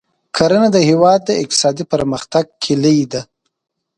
کرنه 0.35 0.67
د 0.75 0.77
هېواد 0.89 1.19
د 1.25 1.31
اقتصادي 1.43 1.83
پرمختګ 1.93 2.45
کلي 2.63 2.97
ده. 3.11 3.21